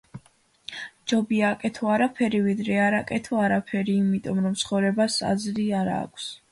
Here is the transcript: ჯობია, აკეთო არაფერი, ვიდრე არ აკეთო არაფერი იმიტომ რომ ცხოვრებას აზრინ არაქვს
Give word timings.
ჯობია, 1.11 1.51
აკეთო 1.57 1.91
არაფერი, 1.97 2.41
ვიდრე 2.47 2.81
არ 2.89 2.99
აკეთო 3.03 3.41
არაფერი 3.45 3.97
იმიტომ 4.07 4.45
რომ 4.49 4.61
ცხოვრებას 4.65 5.25
აზრინ 5.33 5.75
არაქვს 5.87 6.31